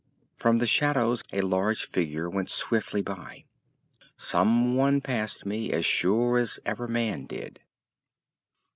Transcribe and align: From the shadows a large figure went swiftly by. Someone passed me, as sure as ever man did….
From 0.35 0.57
the 0.57 0.65
shadows 0.65 1.21
a 1.31 1.41
large 1.41 1.85
figure 1.85 2.27
went 2.27 2.49
swiftly 2.49 3.03
by. 3.03 3.45
Someone 4.17 4.99
passed 4.99 5.45
me, 5.45 5.71
as 5.71 5.85
sure 5.85 6.39
as 6.39 6.59
ever 6.65 6.87
man 6.87 7.27
did…. 7.27 7.59